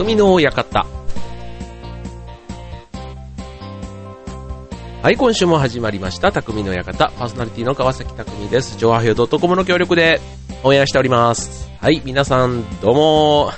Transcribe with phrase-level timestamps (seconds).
[0.00, 0.86] 匠の館。
[5.02, 7.10] はい、今週も始まりました、匠の館。
[7.18, 8.78] パーソナリティの川崎匠です。
[8.78, 10.22] 上波表 .com の協力で
[10.64, 11.68] 応援しております。
[11.82, 13.50] はい、皆さん、どうも。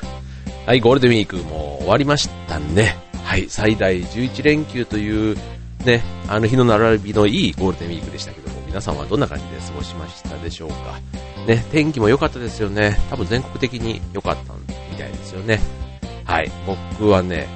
[0.66, 2.96] はい、ゴールデンウィークも終わりましたね。
[3.22, 5.36] はい、最大11連休という、
[5.84, 10.98] ね、あの日の並びのいいゴールデンウィークでしたけども、皆さんはどんな感じで過ごしましたでしょうか。
[11.46, 12.98] ね、天気も良かったですよね。
[13.11, 14.54] 多分全国的に良かった
[14.90, 15.82] みたいですよね。
[16.25, 16.50] はい。
[16.67, 17.49] 僕はね、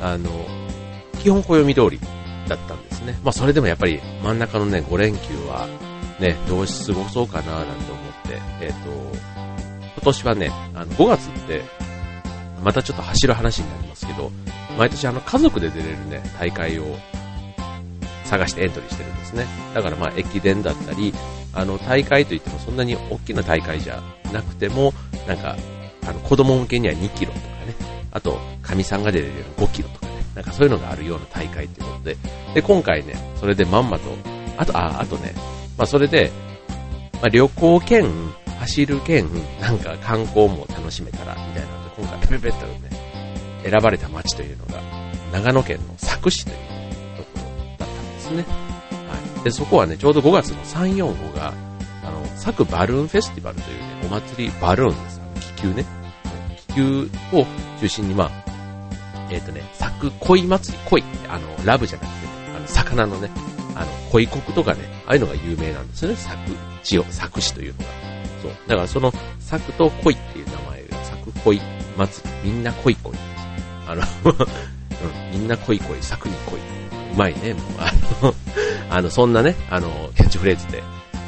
[0.00, 0.30] あの、
[1.22, 2.00] 基本暦通り
[2.48, 3.18] だったんですね。
[3.22, 5.68] まあそれでもやっぱり真ん中のね、5連休は
[6.20, 8.90] ね、どうし過ごそうかななんて思って、えっ、と、
[9.96, 11.62] 今年はね、あの5月って、
[12.62, 14.30] またちょっと走る話になりますけど、
[14.78, 16.84] 毎年あの家族で出れるね、大会を
[18.24, 19.46] 探してエントリーしてるんですね。
[19.74, 21.12] だからまあ駅伝だったり、
[21.52, 24.02] あの大会といってもそんなに大きな大会じゃ
[24.32, 24.92] なくても、
[25.26, 25.56] なんか、
[26.06, 27.38] あの子供向けには2キロと、
[28.12, 32.16] あと、神さんが出れる5キロとかね、なんかそういうのがあるような大会っていうことで、
[32.54, 34.04] で、今回ね、それでまんまと、
[34.56, 35.34] あと、あ、あとね、
[35.78, 36.30] まあそれで、
[37.14, 38.10] まあ旅行兼、
[38.60, 39.28] 走る兼、
[39.60, 42.90] なんか観光も楽しめたら、みたいなので、今回ペペペッとね、
[43.64, 44.80] 選ばれた街というのが、
[45.32, 46.56] 長野県の佐久市という
[47.16, 48.42] ところだったんですね。
[48.42, 49.44] はい。
[49.44, 51.54] で、そこはね、ちょうど5月の3、4、5が、
[52.04, 55.20] あの、佐久バルーンフェスティバルというね、お祭り、バルーンです。
[55.20, 56.01] あの気球ね。
[56.74, 57.46] 球を
[57.80, 58.30] 中心に、まあ、
[59.30, 63.30] えっ、とね、佐久恋祭り、恋って、あの、ラブじゃなくてね、あの、魚のね、
[63.74, 67.84] あの、恋国とかね、ああいうのが有名なんですよね、佐久市を、佐久市というのが。
[68.42, 68.52] そう。
[68.66, 69.12] だからその、
[69.48, 71.60] 佐久と恋っていう名前が、佐久恋
[71.96, 73.14] 祭り、みんな恋恋。
[73.86, 74.02] あの、
[75.32, 76.58] うん、みんな恋恋、佐久に恋。
[76.58, 78.34] うまいね、もう、あの、
[78.90, 80.82] あの、そんなね、あの、キャッチフレーズで、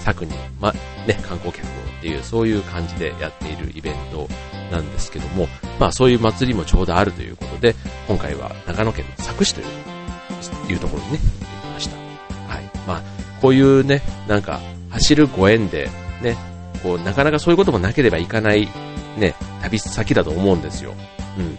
[0.05, 0.73] 佐久に、ま、
[1.07, 4.29] ね、観光客をっていう、そういう感じでやっているイベント
[4.71, 5.49] なんですけども、
[5.79, 7.75] まあそういう祭りもちょうどあるということで、
[8.09, 11.97] 今回は長野県の佐久市という、いうところにね、行ってきました。
[11.97, 12.71] はい。
[12.87, 13.03] まあ、
[13.41, 15.91] こういうね、なんか、走るご縁で、
[16.23, 16.37] ね、
[16.83, 18.69] こう、なかなかそういうこともなければいかない、
[19.17, 20.95] ね、旅先だと思うんですよ。
[21.39, 21.59] うん。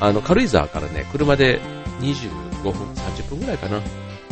[0.00, 1.60] あの、軽井沢からね、車で
[2.00, 3.80] 25分、30分ぐらいかな。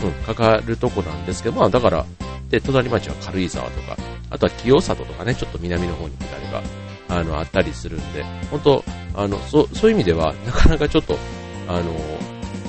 [0.03, 2.07] うん、かかるとこなんですけど、まあだから、
[2.49, 3.97] で、隣町は軽井沢とか、
[4.31, 6.63] あとは清里とかね、ちょっと南の方に下れば、
[7.11, 8.85] あの、あったりするんで、本当
[9.15, 11.19] あの、そ、そういう意味では、なかなかちょっと、
[11.69, 11.93] あの、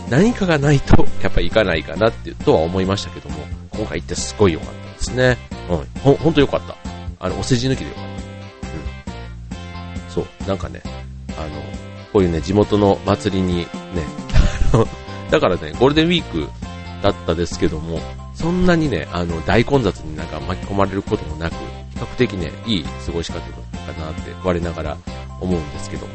[0.10, 3.38] 何かがないと、 やっぱ行かないかなって、とは思いましたけども、
[3.72, 5.38] 今回行ってすごい良かったですね。
[5.70, 6.76] うん、ほ、ほんと良かった。
[7.20, 8.12] あの、お世辞抜きで良かった。
[10.18, 10.26] うん。
[10.26, 10.82] そう、なんかね、
[11.38, 11.50] あの、
[12.12, 13.68] こういうね、地元の祭りにね、
[14.74, 14.88] あの、
[15.30, 16.50] だからね、ゴールデンウィーク
[17.04, 18.00] だったですけども、
[18.34, 23.40] そんなにね、あの、大混雑になんか巻き込まれることもなく、比較的ね、いい過ごし方
[23.82, 24.98] かなって我ながら
[25.40, 26.14] 思うんですけども、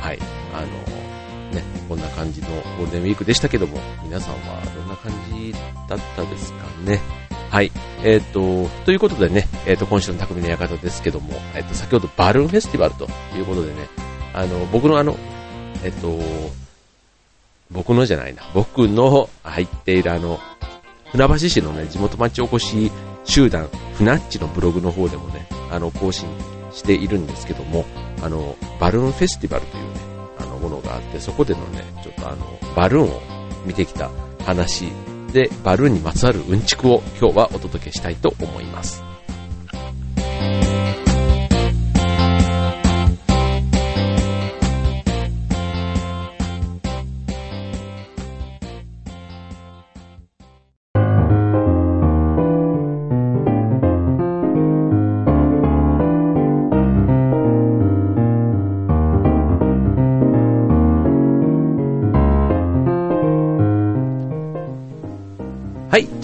[0.00, 0.18] はい、
[0.52, 0.66] あの、
[1.54, 5.52] ね、こんな感じのゴールデンウィークでしたけども、皆さんはどんな感じ
[5.88, 7.00] だったですかね？
[7.50, 7.70] はい。
[8.02, 13.88] えっ、と、ということでね、えっ、と、今週の匠の館ですけども、えっ、と、先ほどバルーンフェスティバルということでね、
[14.34, 15.16] あの、僕のあの、
[15.84, 16.18] えっ、と、
[17.70, 20.40] 僕のじゃないな、僕の入っているあの、
[21.12, 22.90] 船橋市のね、地元町おこし
[23.24, 26.28] 集団、ふなっちのブログの方でもね、あの、更新
[26.76, 27.86] しているんですけども、
[28.22, 29.90] あの、バルーンフェスティバルというね、
[30.38, 33.20] あの、ものがあって、そこでのね、ちょっとあの、バルーンを
[33.64, 34.10] 見てきた
[34.44, 34.92] 話
[35.32, 39.15] で、バルーンにまつわるうんちくを今日はお届けしたいと思います。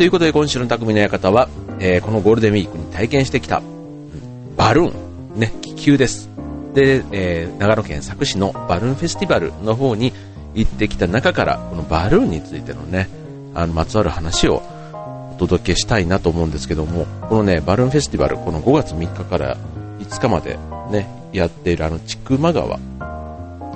[0.02, 1.48] ということで今週の匠の館は、
[1.78, 3.62] えーこのゴールデンウィークに体験してきた、
[4.56, 6.28] バルーン、ね、気球です。
[6.74, 10.12] で、えー長野県佐久市のバルーンフェスティバルの方に
[10.54, 13.08] 行ってきた中から、このバルーンについてのね、
[13.54, 14.60] あの、まつわる話を
[15.34, 19.56] お届けしたいなと思うんですけども、このね、バルーンフェスティバル、この5月3日から
[20.00, 20.58] 5日まで
[20.90, 22.80] ね、やっているあの、千曲川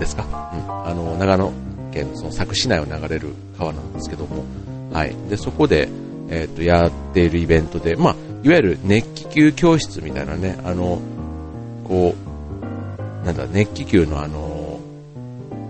[0.00, 1.52] ですか、うん、あの、長野
[1.92, 4.42] 県その佐久市内を流れる川なんですけども、
[4.92, 5.14] はい。
[5.30, 5.88] で、そこで、
[6.28, 11.00] えっ、と、やっているイベントで、まあ、いわゆる熱気球教室みたいなね、あの、
[11.84, 12.14] こ
[13.22, 14.80] う、なんだ、熱気球のあの、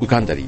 [0.00, 0.46] 浮かんだり、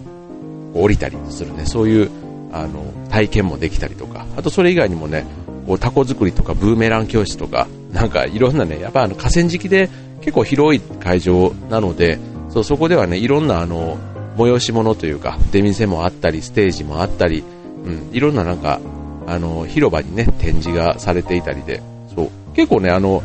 [0.75, 2.11] 降りたりするね、そういう、
[2.53, 5.25] あの、体験もできたりとか、あとそれ以外にもね、
[5.67, 9.89] こう、タコ作りとかブーメラン教室とか、なんかいろんなね、やっぱあの河川敷で
[10.21, 12.19] 結構広い会場なので、
[12.51, 13.99] そう、そこではね、いろんなあの、
[14.37, 17.43] 催し物というか、出店もあったり、ステージもあったり、
[17.85, 18.81] うん、いろんななんか、
[19.31, 21.83] あの、広場にね、展示がされていたりで、
[22.15, 23.23] そう、結構ね、あの、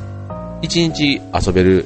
[0.62, 1.86] 一日遊べる、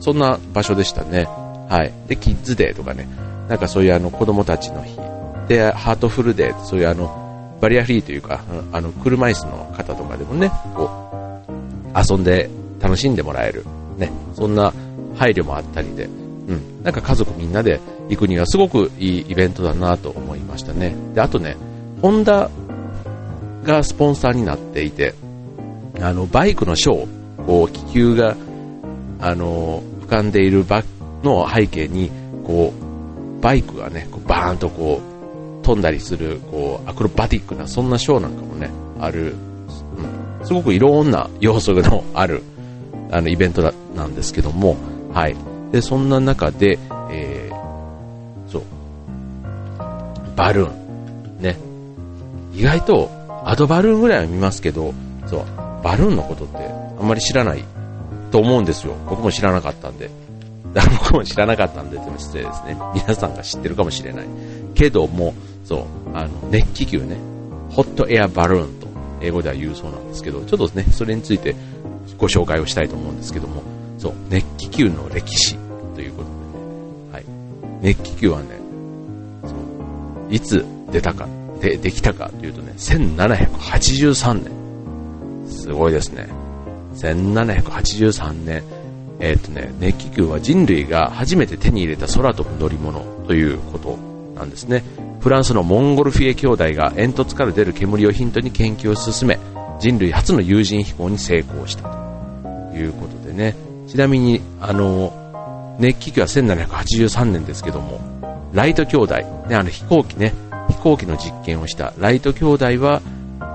[0.00, 1.24] そんな場所でしたね。
[1.68, 1.92] はい。
[2.08, 3.08] で、キッズデーとかね、
[3.48, 4.96] なんかそういうあの子供たちの日、
[5.48, 8.40] で、ハートフルデー、そういうあの、バリアフリーというか、
[8.72, 10.90] あの、車椅子の方とかでもね、こ
[11.48, 12.48] う、遊んで
[12.80, 13.64] 楽しんでもらえる、
[13.96, 14.72] ね、そんな
[15.16, 16.08] 配慮もあったりで、う
[16.54, 20.94] ん、なんか家族みんなで行くにはすごくいいイベントだなと思いましたね。
[21.14, 21.56] で、あとね、
[22.00, 22.50] ホンダ
[23.64, 25.14] がスポンサーになっていて、
[26.00, 28.36] あの、バイクのショー、こう、気球が、
[29.20, 30.82] あの、浮かんでいるバ
[31.22, 32.10] の背景に、
[32.44, 35.00] こう、バイクがね、こうバーンとこ
[35.62, 38.70] う、飛んだりする、こう、アクロバティックな、そんなショーなんかもね、
[39.00, 39.34] ある、
[40.40, 42.42] うん、すごくいろんな要素のある、
[43.10, 44.76] あの、イベントだなんですけども、
[45.12, 45.36] はい。
[45.72, 46.78] で、そんな中で、
[47.10, 48.62] えー、そう、
[50.36, 51.58] バルーン、ね、
[52.54, 54.94] 意外と、アドバルーンぐらいは見ますけど、
[55.26, 55.44] そう、
[55.82, 56.58] バルーンのことって
[56.98, 57.64] あんまり知らない
[58.30, 58.94] と思うんですよ。
[59.08, 60.10] 僕も知らなかったんで。
[60.74, 62.76] 僕も知らなかったんで、でも失礼ですね。
[62.94, 64.26] 皆さんが知ってるかもしれない。
[64.74, 67.16] けども、そう、あの、熱気球ね、
[67.70, 68.86] ホットエアバルーンと
[69.20, 71.54] 英語では言うそうなんですけど、ちょっとね、それについて
[72.16, 73.62] ご紹介をしたいと思うんですけども、
[73.98, 75.56] そう、熱気球の歴史
[75.94, 77.24] ということでね、はい。
[77.82, 78.46] 熱気球はね、
[79.44, 81.26] そう、いつ出たか、
[81.60, 85.48] で、できたかというとね、1783年。
[85.50, 86.28] すごいですね。
[86.94, 88.62] 1783年。
[89.20, 93.98] えっ、とね、熱気球は人類が初めて手に入れた空飛ぶ乗り物ということ
[94.36, 94.84] なんですね。
[95.20, 99.38] フランスのモンゴルフィエ兄弟が煙突から出る煙をヒントに研究を進め、
[99.80, 101.82] 人類初の有人飛行に成功した
[102.70, 103.56] ということでね。
[103.88, 108.00] ちなみに、あの、熱気球は1783年ですけども、
[108.52, 109.16] ライト兄弟、
[109.48, 110.32] ね、あの飛行機ね、
[110.80, 113.02] 行機の実験をしたライト兄弟は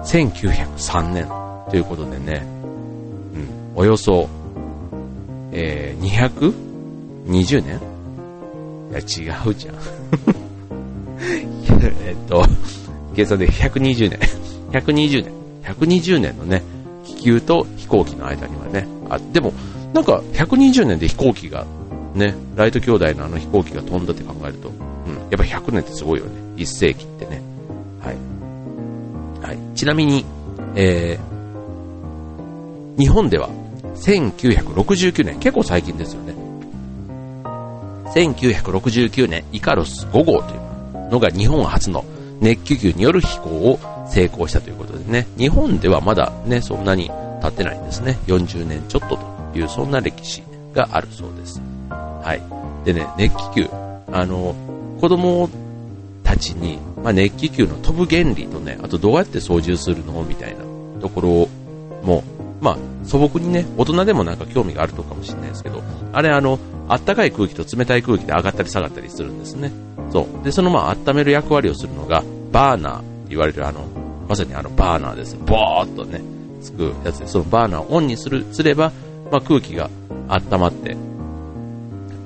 [0.05, 1.27] 1903年
[1.69, 2.45] ということでね、
[3.33, 4.29] うん、およそ
[5.55, 6.53] えー、
[7.27, 7.79] 220年？
[8.89, 9.75] いや、違うじゃん。
[12.05, 12.43] えっと、
[13.15, 14.19] 計算で120年。
[14.71, 15.31] 120年。
[15.63, 16.61] 120年のね、
[17.05, 19.53] 気球と飛行機の間にはね、あ、でも、
[19.93, 21.65] なんか120年で飛行機が、
[22.15, 26.31] ね、ライト兄弟のあの飛行機が飛んだって考えると、うん、やっぱ100年ってすごいよね。
[26.55, 27.41] 1世紀ってね。
[28.01, 28.17] はい。
[29.47, 29.57] はい。
[29.75, 30.25] ちなみに、
[30.75, 33.49] えー、日本では
[33.95, 36.33] 1969年、結構最近ですよね。
[38.13, 42.05] 1969年、イカロス5号というのが日本初の
[42.39, 47.09] 熱気球による飛行を成功したということでね、日本ではまだね、そんなに
[47.41, 48.19] 経ってないんですね。
[48.27, 51.61] 40年ちょっとという、そんな歴史があるそうです。
[51.89, 52.85] はい。
[52.85, 53.69] でね、熱気球、
[54.11, 54.55] あの、
[54.99, 55.49] 子供
[56.33, 60.23] たちに、まあ、熱気球の飛ぶ原理とね、あとどうやって操縦するの？
[60.23, 60.63] みたいな
[60.99, 61.47] ところ
[62.03, 62.23] も
[62.59, 65.83] まあ、素朴にね、大人でもなんか興味があるとかもしれないですけど、
[66.13, 69.69] あれあの、あったかい空気と冷たい空気で上がったり下がったりするんですね。
[70.11, 70.43] そう。
[70.45, 73.85] で、そのまあ、温める役割をするのが、バーナーって言われるあの、
[74.29, 75.35] まさにあの、バーナーです。
[75.35, 76.21] ボーっとね、
[76.61, 78.93] つくやつで、そのバーナーをオンにする、すれば、
[79.29, 79.89] まあ、空気が
[80.29, 80.95] 温まって、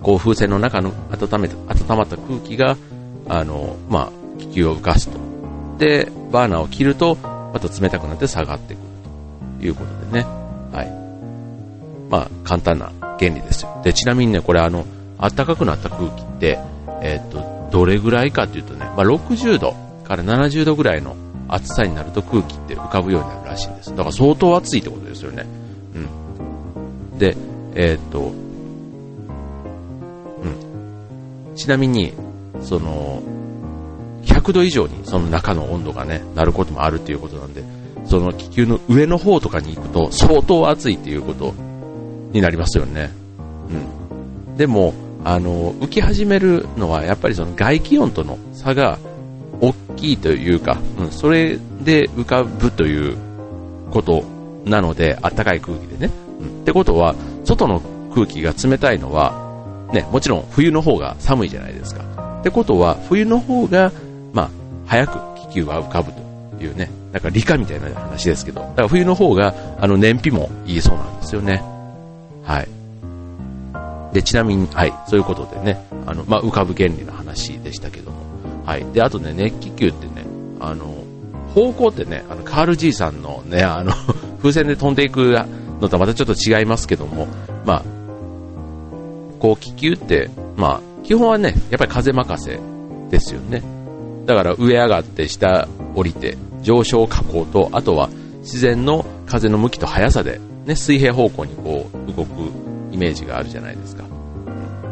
[0.04, 2.78] こう風船の中の温めた、温まった空気が、
[3.30, 5.20] あの、まあ、気球を浮かすと。
[5.78, 7.16] で、バーナーを切ると、
[7.54, 8.82] また冷たくなって下がっていく
[9.60, 10.26] ということでね。
[10.72, 11.08] はい。
[12.10, 13.82] まあ、簡単な原理ですよ。
[13.84, 14.86] で、ちなみにね、これあの、
[15.20, 16.60] 暖かくなった空気って、
[17.02, 21.16] えっ、と、どれぐらいかっていうとね、まあ、60度から70度ぐらいの
[21.50, 23.90] 暑さになると空気って浮かぶようになるらしいんです。
[23.92, 25.46] だから相当暑いってことですよね。
[25.96, 27.18] うん。
[27.18, 27.36] で、
[27.76, 28.32] えっ、と、う
[31.52, 31.56] ん。
[31.56, 32.14] ちなみに、
[32.62, 33.22] その、
[34.24, 37.64] 100度以上にその中の温度がね、なることもあるっていうことなんで、
[38.06, 41.54] その気球の上の方とかに行くと相当暑いっていうこと
[42.32, 43.12] になりますよね。
[44.48, 44.56] うん。
[44.58, 48.98] でも、あの、浮き始めるのはやっぱりその外気温との差が
[49.60, 53.18] 大きいというか、うん、それで浮かぶという
[53.92, 54.24] こと
[54.66, 56.14] なので、あったかい空気でね。
[56.40, 57.82] うん、ってことは、外の
[58.14, 59.48] 空気が冷たいのは、
[59.94, 62.07] ね、もちろん冬の方が寒いじゃないですか。
[62.40, 63.92] ってことは、冬の方が、
[64.34, 64.50] まあ、
[64.86, 66.12] 早く気球は浮かぶ
[66.58, 71.64] というね、なんか理科みたいな話ですけど、だから冬の方が、あの、燃費もいいそうなんですよね。
[72.44, 72.68] はい。
[74.14, 78.18] で、ちなみに、はい、そういうことでね、あの、まあ、浮かぶ原理の話でしたけども。
[78.66, 78.86] はい。
[78.94, 80.26] で、あとね、熱気球ってね、
[80.60, 80.98] あの、
[81.54, 83.92] 方向ってね、あの、カール爺さんのね、あの
[84.42, 85.38] 風船で飛んでいく
[85.82, 87.28] のとはまたちょっと違いますけども、
[87.66, 87.84] まあ、
[89.40, 92.60] こう気球って、まあ、基本はね、やっぱり風任せ
[93.10, 93.64] ですよね。
[94.26, 98.10] だから上上がって下降りて、上昇下降と、あとは
[98.42, 102.52] 自然の風の向きと速さで、ね、水平方向にこう動く
[102.92, 104.04] イメージがあるじゃないですか。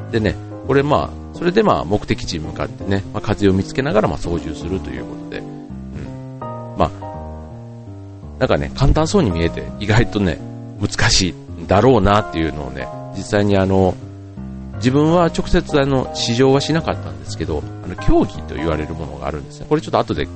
[0.09, 0.35] でね、
[0.67, 6.39] これまあ、それでまあ目的地に向かってね、まあ、風を見つけながらま操縦するということで、うん。
[6.77, 6.91] まあ、
[8.39, 10.39] なんかね、簡単そうに見えて意外とね、
[10.79, 13.95] 難しいんだろうなっていうのをね、実際にあの、
[14.77, 19.65] 自分は直接あの、試乗はしなかったんですけど、あの、競技と言われるものがあるんですね。
[19.69, 20.27] これちょっと後で、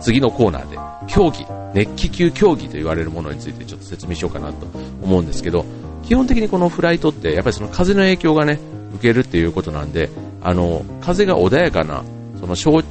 [0.00, 4.66] 次のコーナーで、競技、熱気球競技と言われるものについてちょっと説明しようかなと
[5.02, 5.64] 思うんですけど、
[6.04, 8.58] 基本的にこのフライトって、やっぱりその風の影響がね、
[8.94, 10.10] 受けるっていうことなんで、
[10.42, 12.04] あの、風が穏やかな、
[12.38, 12.82] その早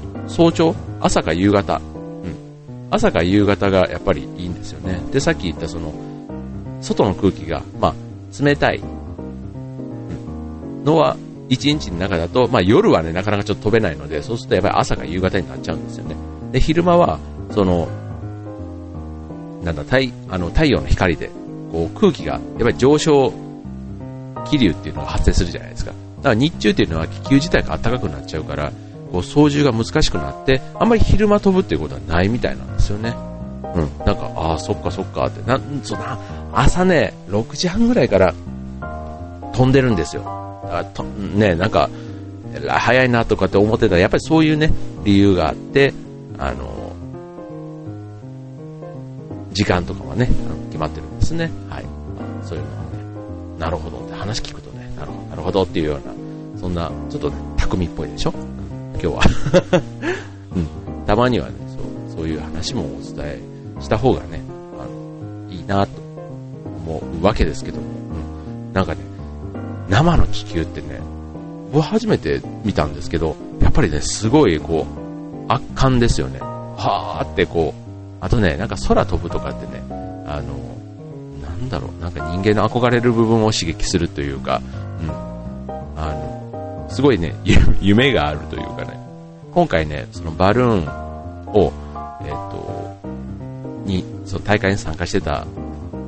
[0.51, 5.01] 朝、朝か夕方、うん、朝か夕方がやっぱりいいんですよね。
[5.11, 5.93] で、さっき言ったその、
[6.81, 8.81] 外の空気が、まあ、冷たい、
[10.85, 11.17] のは、
[11.49, 16.15] 一日の中だと、まあ夜はね、なかなかちょっと飛べないので、そうするとやっぱり朝か夕方になっちゃうんですよね。
[16.51, 17.19] で、昼間は、
[17.51, 17.87] その、
[19.63, 19.97] なんだ、太、
[20.29, 21.29] あの、太陽の光で、
[21.71, 23.33] こう空気が、やっぱり上昇
[24.45, 25.91] 気流っていうのが発生するじゃないですか。
[25.91, 28.71] だから日中っていうのは気球自体が暖かくなっちゃうから、
[29.11, 33.15] こう操縦が難しくなって、あんまり昼間飛ぶっていうことはないみたいなんですよね。
[33.75, 34.05] うん。
[34.05, 35.47] なんか、ああ、そっかそっかって。
[35.49, 36.17] なん、そな、
[36.53, 38.33] 朝ね、6時半ぐらいから
[39.53, 40.44] 飛んでるんですよ。
[40.71, 41.89] あとね、なんか、
[42.67, 44.71] 早いなとかって思ってたら、やっぱりそういうね、
[45.03, 45.93] 理由があって、
[46.37, 46.93] あの、
[49.53, 50.29] 時間とかはね、
[50.69, 51.49] 決まってるんですね。
[51.69, 51.85] はい。
[52.43, 52.89] そういうのはね、
[53.59, 58.33] なるほどって話聞くとね、なるほど、なるほどっていうような、そんな、ちょっとね、匠っぽいでしょ？
[58.33, 59.21] 今日は。
[60.55, 60.67] うん。
[61.05, 61.75] たまにはね、そ
[62.15, 63.39] う、そういう話もお伝え
[63.79, 64.41] した方がね、
[64.79, 65.91] あの、いいなと
[66.85, 67.83] 思うわけですけども、
[68.67, 68.73] うん。
[68.73, 68.99] なんかね、
[69.89, 70.99] 生の気球ってね、
[71.71, 74.85] 僕初めて見たんですけど、やっぱりね、すごいこ
[75.49, 76.39] う、圧巻ですよね。
[76.39, 77.85] はーってこう、
[78.23, 79.83] あとね、なんか空飛ぶとかってね、
[80.25, 80.53] あの、
[81.41, 84.61] なんだろう、なんか人間の憧れる部分を刺激するというか、
[85.01, 85.09] うん。
[85.97, 87.35] あの、すごいね、
[87.81, 88.99] 夢があるというかね、
[89.53, 90.87] 今回ね、そのバルーン
[91.53, 91.71] を、
[92.21, 92.97] えっ、ー、と、
[93.85, 95.45] に、その大会に参加してた、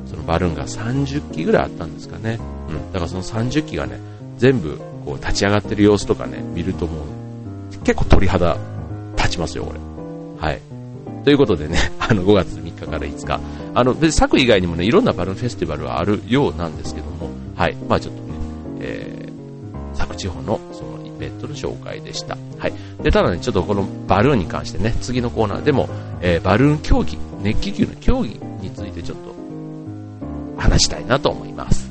[0.06, 2.38] そのバルーンが30機ぐらいあったんですかね。
[2.68, 2.92] うん。
[2.92, 3.98] だからその30機がね、
[4.36, 8.56] 全部こう立ち上がってる様子とかね、見るともう、結構鳥肌
[9.16, 9.78] 立ちますよ、これ。
[10.40, 10.60] はい。
[11.24, 13.40] ということでね、 あの5月3日から5日、
[13.74, 17.76] あの、別作以外にもね、いろんなバルーンフェスティバルはあるようなんですけども、はい。
[17.88, 18.28] まあちょっとね、
[18.80, 22.36] えー、佐久地方のそのイベントの紹介でした。
[22.58, 22.72] はい。
[23.02, 25.88] で、ただね、ちょっとこのバルーンに関してね、次のコーナーでも、
[26.20, 29.34] えー、バルーン競技、熱気球の競技についてちょっと
[30.60, 31.87] 話したいなと思います。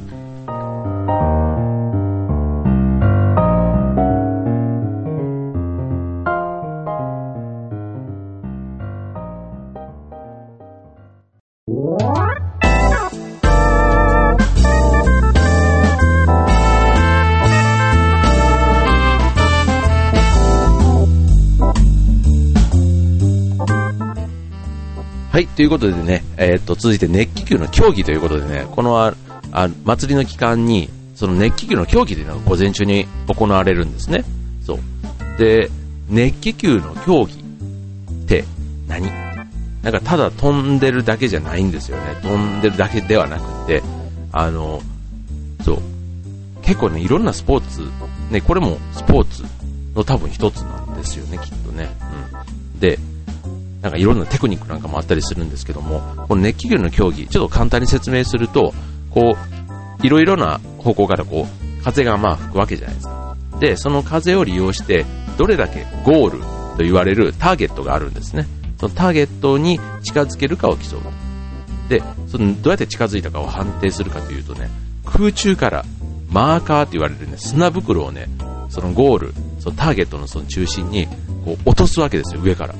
[25.37, 29.13] はい、ということでね、えー、っと、続いて熱気球の競技ということでね、このあ
[29.51, 34.25] あ祭りの期間に、その熱気球の競技というのが午前中に行われるんですね。
[34.65, 34.79] そう。
[35.37, 35.69] で、
[36.09, 38.45] 熱気球の競技って
[38.87, 39.11] 何？
[39.83, 42.15] なんかただ飛んでるだけじゃないんですよね。
[42.23, 43.83] 飛んでるだけではなくて、
[44.31, 44.81] あの、
[45.63, 45.81] そう。
[46.63, 47.81] 結構ね、いろんなスポーツ、
[48.31, 49.43] ね、これもスポーツ
[49.93, 51.95] の多分一つなんですよね、きっとね。
[52.73, 52.79] うん。
[52.79, 52.97] で、
[53.81, 58.73] なんかいろんなテクニックなんかもあったりするんですけども、この熱気球の競技、ちょっと簡単に説明すると、
[59.11, 59.37] こ
[60.01, 63.37] う、いろいろな方向からこう、風がまあ吹くわけじゃないですか。
[63.59, 65.05] で、その風を利用して、
[65.37, 66.39] どれだけゴール
[66.77, 68.47] と言われるターゲットがあるんですね。
[68.79, 71.01] そのターゲットに近づけるかを競う。
[71.89, 74.69] で、そのどうやって近づいたかを判定するかというとね、
[75.05, 75.85] 空中から
[76.29, 78.27] マーカーって言われるね、砂袋をね、
[78.69, 81.07] そのゴール、そのターゲットのその中心に
[81.45, 82.75] こう落とすわけですよ、上から。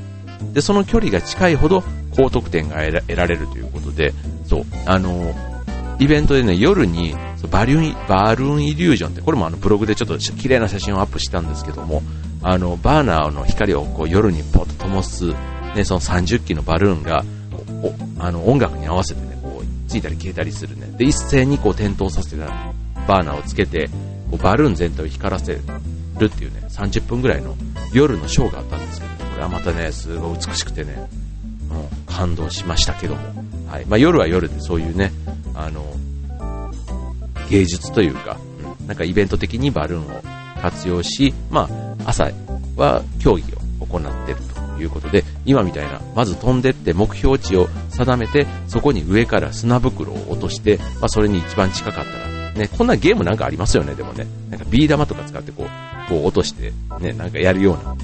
[0.53, 1.83] で、その距離が近いほど
[2.15, 4.13] 高得点が得られるということで、
[4.45, 5.33] そう、あの、
[5.99, 7.15] イベントでね、夜に
[7.49, 12.01] バリュン、バルーンイリュージョンって、これもあのブログでちょっと綺麗な写真をアップしたんですけども、
[12.41, 15.33] あの、バーナーの光をこう夜にポッと灯す、
[15.75, 17.23] ね、その30機のバルーンが、
[18.19, 20.87] あの、音楽に合わせてね、こう、ついたり消えたりするね。
[20.97, 22.37] で、一斉にこう点灯させて
[23.07, 23.89] バーナーをつけて、
[24.29, 25.59] こうバルーン全体を光らせる
[26.25, 27.55] っていうね、30分ぐらいの
[27.93, 31.07] 夜のショーがあったんですけど、これはまたね、すごい美しくてね、
[31.69, 33.21] う、感動しましたけども。
[33.69, 33.85] はい。
[33.85, 35.11] まあ、夜は夜でそういうね、
[35.53, 35.85] あの、
[37.47, 38.39] 芸術というか、
[38.79, 40.23] うん、なんかイベント的にバルーンを
[40.59, 42.31] 活用し、まあ、朝
[42.75, 44.41] は競技を行っている
[44.75, 54.25] ということで、今みたいな、まず飛んでって目標値を定めて、そこに上から砂袋を落として、まあ、それに一番近かったら、ね、こんなゲームなんかありますよね、でもね。
[54.49, 57.95] なんかビー玉とか使ってこう、こう落として、ね、なんかやるような、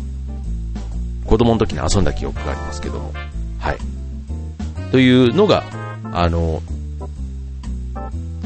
[1.34, 3.12] 子供の時に遊んだ記憶がありますけども、
[3.58, 3.78] はい。
[4.92, 5.64] というのが、
[6.12, 6.62] あの、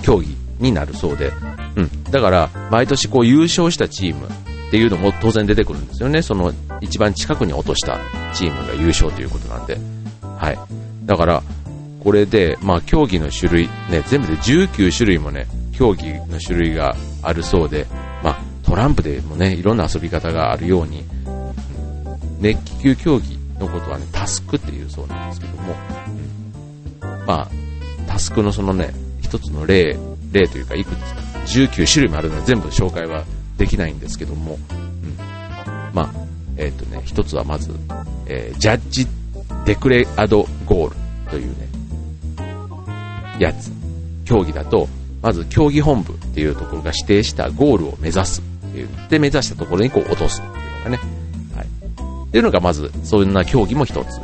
[0.04, 1.34] 競技になるそうで、
[1.76, 2.04] うん。
[2.04, 6.22] だから、毎年こう優勝したチームっていうのも当然出てくるんですよね。
[6.22, 8.00] その一番近くに落とした
[8.34, 9.78] チームが優勝ということなんで。
[10.38, 10.60] はい。
[11.04, 11.44] だから、
[12.02, 17.86] これで、まあ競技の種類、ね、全部で19種類もね、競技の種類があるそうで、
[18.24, 21.04] まあトランプでもね、いろんな遊び方があるように、
[22.40, 25.76] 熱気球競技のことはね、タスクっていうそうなんですけども、
[27.26, 27.50] まあ、
[28.08, 29.98] タスクのそのね、一つの例、
[30.32, 33.24] 例というか、いくつか19種類もあるので全部紹介は
[33.58, 35.18] できないんですけども、うん、
[35.94, 36.14] まあ、
[36.58, 37.72] えっ、ー、とね、一つはまず、
[38.28, 39.08] えー、ジャッジ
[39.66, 40.96] デクレアドゴール
[41.30, 41.68] というね、
[43.40, 43.72] やつ、
[44.26, 44.88] 競技だと、
[45.22, 51.00] まず競技本部っていうところが指定したゴールを目指すっていう、で、目指したところにこう落とすっていうのがね、
[52.28, 54.20] っていうのがまず、そんな競技も一つ。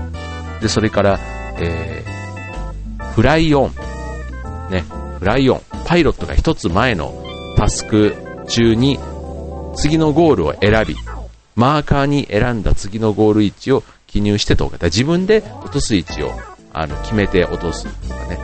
[0.62, 1.20] で、それから、
[1.60, 3.72] えー、フライオン。
[4.70, 4.84] ね、
[5.20, 5.62] フライオン。
[5.86, 7.24] パイロットが一つ前の
[7.58, 8.16] タスク
[8.48, 8.98] 中に
[9.76, 10.96] 次のゴールを選び、
[11.56, 14.78] マーカーに選んだ次のゴール位置を記入して投下。
[14.86, 16.32] 自分で落とす位置を
[16.74, 18.38] あの決めて落とすとかね。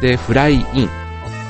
[0.00, 0.62] で、フライイン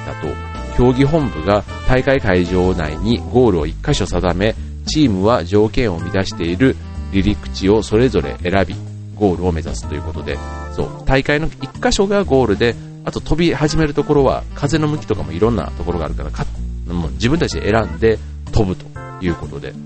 [0.07, 0.29] だと、
[0.77, 4.55] 競技本部が大会会場内にゴールを1箇所定め、
[4.89, 6.75] チームは条件を満たしている
[7.13, 8.75] 離陸地をそれぞれ選び、
[9.15, 10.37] ゴールを目指すということで、
[10.75, 12.75] そう、大会の1箇所がゴールで、
[13.09, 16.45] あと飛び始めるところは風の向きとかもいろんなところがあるからか
[16.87, 18.19] もう自分たちで選んで
[18.53, 18.85] 飛ぶと
[19.25, 19.79] いうことで、うん、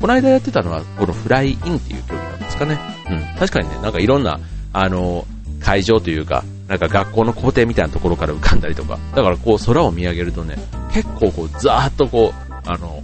[0.00, 2.78] この間やってたのはこのフライインっていう競技なんですかね、
[3.10, 4.38] うん、確かにねなんかいろんな
[4.72, 5.26] あの
[5.58, 10.56] 会場というかなんか学校の校庭みたいなところから浮かんだりとかだからこう空を見上げるとね
[10.92, 13.02] 結構こうザーッとこうあの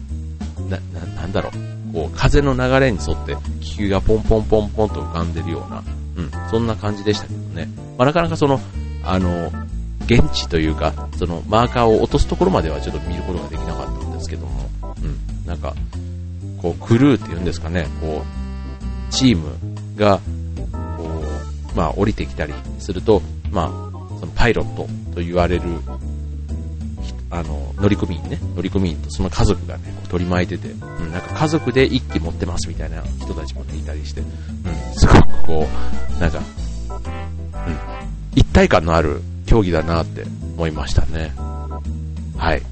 [0.69, 5.83] なななんだろうこう風の流れに沿って気球がポンポンポンポンと浮かんでるような
[6.17, 7.69] うん、そんな感じでしたけどね。
[7.97, 8.61] まあ、なかなかその、
[9.05, 9.51] あの、
[10.07, 14.69] 現地というか、そのマーカーを落とすところまではちょっと見ることができなかったんですけども、
[15.03, 15.75] うん、なんか、
[16.61, 19.57] こう、クルーっていうんですかね、こう、チーム
[19.97, 20.19] が、
[20.97, 21.05] こ
[21.75, 23.69] う、まあ、降りてきたりすると、まあ、
[24.19, 25.63] そのパイロットと言われる
[27.31, 34.27] あの、乗組員ね、乗組員とその家族がね、こう取り巻いてて、うん、なんか家族で一機持ってますみたいな人たちもね、いたりして、うん、
[34.95, 35.67] すごくこ
[36.19, 36.45] う、なんか、うん、
[38.35, 40.25] 一体感のある競技だなって
[40.57, 41.33] 思いましたね。
[42.37, 42.63] はい。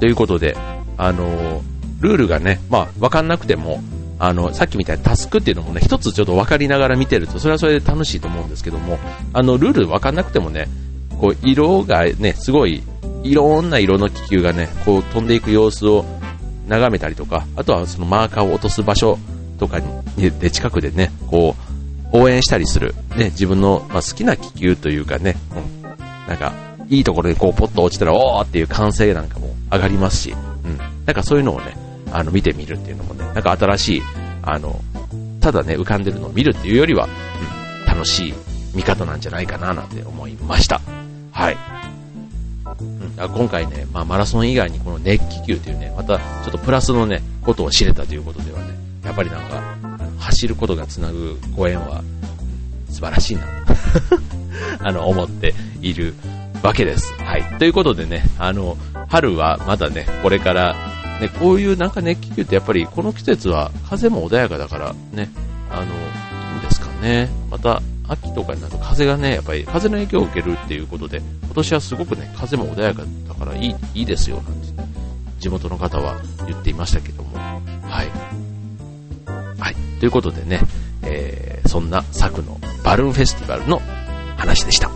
[0.00, 0.56] ということで、
[0.96, 1.62] あの
[2.00, 3.80] ルールがね、まあ、わかんなくても、
[4.18, 8.98] あの、さっきみたいなタスクっていうのもね、一つちょっと分かりながら見てると、それはそれで楽しいと思うんですけども、
[9.32, 10.66] あの、ルール分かんなくてもね、
[11.20, 12.82] こう、色がね、すごい
[13.22, 16.04] いろんな色の気球がね、こう飛んでいく様子を
[16.68, 19.18] 眺めたりとか、あとはそのマーカーを落とす場所
[19.58, 21.54] とかに、で近くでね、こ
[22.12, 26.52] う、応援したりする、ね、自分の、まあ、好きな気球というかね、うん、なんか、
[26.88, 30.76] いいところにこうポッと落ちたら、おーっていう歓声なんかも上がりますし、うん。
[31.06, 31.76] なんかそういうのをね、
[32.12, 34.02] あの、見てみるっていうのもね、なんか新しい、
[34.42, 34.78] あの、
[35.40, 38.34] ただね、浮かんでるのを見るっていうよりは、うん、楽しい
[38.74, 40.80] 見方なんじゃないかななんて思いました。
[41.30, 41.56] はい。
[43.18, 48.68] うん、今回ね、まあ、マラソン以外にこの熱気球というね、またちょっとプラスのね、ことを知れたということではね、
[49.04, 49.62] やっぱりなんか、
[50.18, 52.02] 走ることがつなぐご縁は、
[52.88, 53.42] 素晴らしいな、
[54.80, 56.14] あの、思っている
[56.62, 57.12] わけです。
[57.22, 57.44] はい。
[57.58, 58.76] ということでね、あの、
[59.08, 60.76] 春はまだね、これから、
[61.20, 65.30] ね、こういうなんか熱気球ってやっぱりこの季節は風も穏やかだからね、
[65.70, 65.86] あの、い
[66.56, 67.30] いんですかね。
[67.50, 74.68] また秋とかになると風がね、やっぱり風の影響を受けるっていうことで、今年はすごくね、風も穏やかだからいい、いいですよ、なんて、
[75.38, 78.08] 地元の方は言っていましたけども、はい。
[79.58, 79.76] はい。
[80.00, 80.60] ということでね、
[81.02, 83.80] えー、そんな作のバルーンフェスティバルの
[84.36, 84.90] 話でした。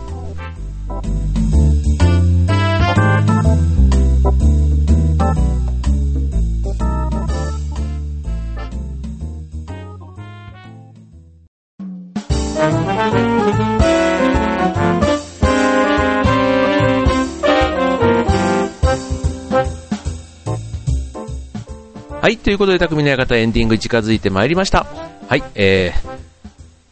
[22.27, 24.85] はい、ということで、匠の館エンディング近づいてまいりました。
[25.29, 25.93] はい、え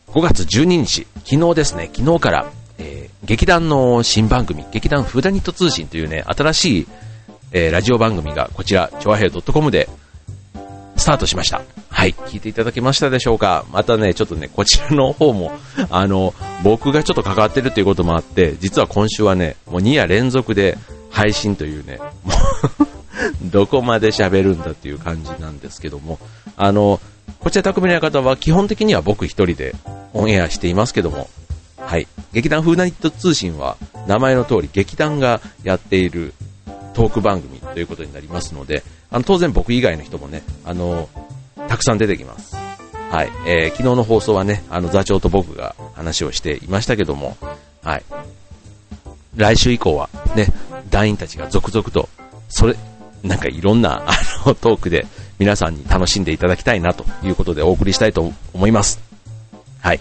[0.08, 2.46] ー、5月12日、昨日ですね、昨日から、
[2.78, 6.88] えー、劇団の新番組、劇団フーダニット通信というね、新しい
[7.52, 9.90] えー、ラジオ番組がこちら、ちょわへい .com で
[10.96, 11.64] スタートしました。
[11.90, 15.52] はい、聞いていただけましたでしょうかまたね、ちょっとね、こちらの方も、
[15.90, 20.78] あの、僕がちょっと関わってるということもあって、実は今週はね、もう2夜連続で
[21.12, 22.34] 配信というね、も
[22.80, 22.95] う
[23.44, 26.20] どこまで喋るんだっていう感じなんですけども、
[26.58, 27.00] あの、
[27.40, 29.76] こちら匠の方は基本的には僕一人で
[30.14, 31.30] オンエアしていますけども、
[31.78, 32.08] はい。
[32.34, 36.34] 劇団フーナニット通信は名前の通り劇団がやっている
[36.94, 41.10] トーク番組ということになりますので、あの、当然僕以外の人もね、あの、
[41.68, 42.56] たくさん出てきます。
[43.12, 43.30] はい。
[43.48, 47.38] えー、昨日の放送はね、あの、座長と僕が話をしていましたけども、
[47.84, 48.04] はい。
[49.36, 50.48] 来週以降はね、
[50.90, 52.10] 団員たちが続々と、
[52.50, 52.76] それ、
[53.26, 54.12] なんかいろんな、あ
[54.46, 55.06] の、トークで
[55.40, 59.00] 皆さんに楽しんでいただきたいなということでお送りしたいと思います。
[59.82, 60.00] はい。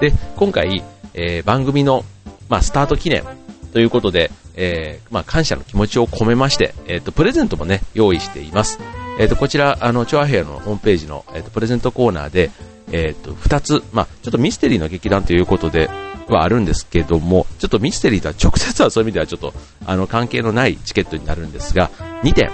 [0.00, 0.82] で、今回、
[1.14, 2.04] えー、番組の、
[2.48, 3.24] まあ、スタート記念
[3.72, 8.78] ということで、えー、まあ、感謝の気持ちを込めまして、えっ、ー、と、プレゼントもね、用意しています。
[9.18, 12.50] えっ、と、こちら、あの、チョアヘアのホームページの、えっ、と、プレゼントコーナーで、
[12.90, 15.88] えっ、と、二つ、まあ、ちょっとミステリーの劇団ということで、
[16.28, 19.54] はあるんですけども、ちょっとミステリーとは直接はそういう意味ではちょっと、
[19.86, 21.90] あの、関係のないチケットになるんですが、
[22.22, 22.50] 2点。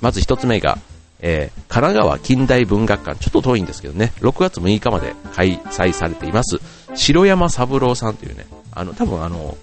[0.00, 0.78] まず1つ目が、
[1.20, 6.60] えー、神奈川近代文学館、ちょっと遠いんですけどね、6月6日まで開催されています、
[6.94, 9.56] 城山三郎さんというね、あの、多分あの、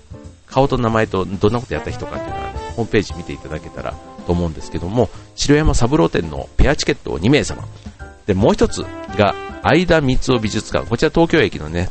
[0.47, 3.93] 顔と名前とどんなことやった人かっていうのは、ね、ホームページ見ていただけたら
[4.25, 7.63] と思うんですけども、城山三郎店のペアチケットを2名様。
[8.25, 8.85] で、もう一つ
[9.17, 10.87] が、相田光夫美術館。
[10.87, 11.89] こちら東京駅のね、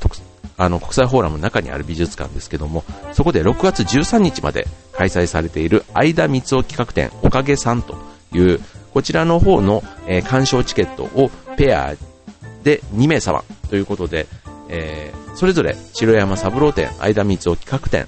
[0.56, 7.96] あの、国際フォーラムの中にある美術館ですけども、そこで6月13日まで開催されている相田光夫企画展、おかげさんと
[8.32, 8.60] いう、
[8.92, 11.94] こちらの方の、えー、鑑賞チケットをペア
[12.62, 14.26] で2名様ということで、
[14.68, 18.06] えー、それぞれ城山三郎店、相田光夫企画展、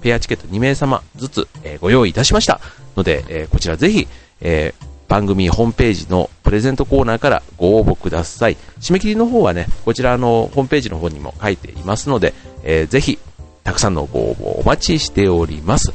[0.00, 2.60] ペアチケット2名様ずつ、えー、ご用意いたしました
[2.96, 4.08] ので、え、こちらぜひ、
[4.40, 8.56] えー、番組ホームページのプレゼントコーナーからご応募ください。
[8.80, 13.18] 締め切りの方はね、こちらのホームページの方にも書いていますので、えー、ぜひ、
[13.62, 15.92] たくさんのご応募お待ちしております。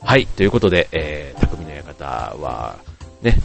[0.00, 2.04] はい、ということで、えー、匠の館
[2.36, 2.78] は、
[3.20, 3.40] ね、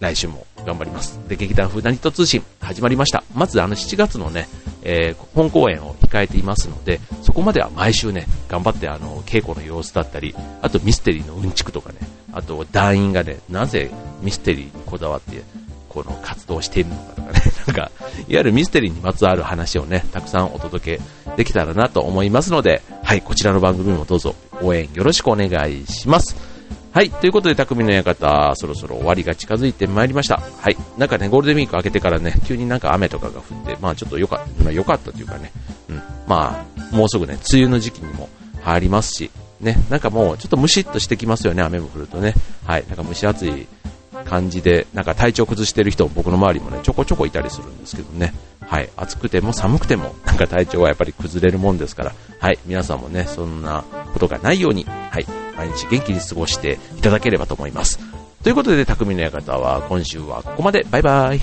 [0.00, 1.20] 来週も頑張ります。
[1.28, 3.24] で、劇団風ナニット通信始まりました。
[3.34, 4.48] まずあの7月のね、
[4.80, 11.98] えー、本公演を控えていますので、そこまでは毎週ね、頑張ってあの、稽古の様子だったり、あとミステリーのうんちくとかね、
[12.36, 15.42] あと団員がね、なぜミステリーにこだわって、
[15.88, 17.90] この活動しているのかとかね、 なんか、いわ
[18.28, 21.02] ゆるミステリーにまつわる話をね、たくさんお届け
[21.38, 26.36] できたらなと思いますので、はい、こちらの番組もどうぞ応援よろしくお願いします。
[26.92, 27.08] はい。
[27.08, 30.42] ということで、匠の館、そろそろ終わりが近づいてまいりました。
[30.60, 30.76] はい。
[30.98, 35.52] なんかね、ゴールデンウィーク明けてからね、急になんか雨とかが降って、まあちょっとよかった、まあ、よかったというかね、
[35.88, 36.02] うん。
[36.26, 38.28] まあ、もうすぐね、梅雨の時期にも
[38.62, 42.34] 入りますし、ね、なんかもうちょっとムシッとしてきますよね、雨も降るとね。
[42.64, 42.84] はい。
[42.88, 43.66] なんか蒸し暑い
[44.24, 48.34] 感じで、なんか体調崩してる人、僕の周りもね、ちょこちょこいたりするんですけどね。
[48.60, 48.90] はい。
[48.96, 52.58] 暑くても寒くても、なんか体調はやっぱり崩れるもんですから、はい。
[52.66, 55.26] 皆さんもね、そんなことがないように、はい。
[55.56, 57.98] 毎日元気に過ごしていただければと思います。
[58.42, 60.86] ということで、匠の館は今週はここまで。
[60.90, 61.40] バイバイ。